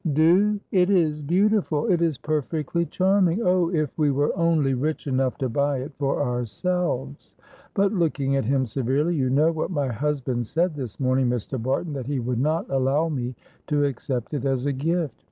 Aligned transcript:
"Do! 0.13 0.59
it 0.71 0.89
is 0.89 1.21
beautiful 1.21 1.85
it 1.85 2.01
is 2.01 2.17
perfectly 2.17 2.87
charming. 2.87 3.43
Oh, 3.43 3.69
if 3.71 3.95
we 3.99 4.09
were 4.09 4.35
only 4.35 4.73
rich 4.73 5.05
enough 5.05 5.37
to 5.37 5.47
buy 5.47 5.77
it 5.77 5.91
for 5.99 6.23
ourselves, 6.23 7.35
but," 7.75 7.93
looking 7.93 8.35
at 8.35 8.45
him 8.45 8.65
severely, 8.65 9.13
"you 9.15 9.29
know 9.29 9.51
what 9.51 9.69
my 9.69 9.89
husband 9.89 10.47
said 10.47 10.73
this 10.73 10.99
morning, 10.99 11.29
Mr. 11.29 11.61
Barton, 11.61 11.93
that 11.93 12.07
he 12.07 12.19
would 12.19 12.39
not 12.39 12.65
allow 12.71 13.09
me 13.09 13.35
to 13.67 13.85
accept 13.85 14.33
it 14.33 14.43
as 14.43 14.65
a 14.65 14.73
gift. 14.73 15.13